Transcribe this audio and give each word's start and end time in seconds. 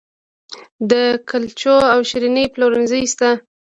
د 0.91 0.91
کلچو 1.29 1.75
او 1.93 1.99
شیریني 2.09 2.45
پلورنځي 2.53 3.01
شته 3.11 3.29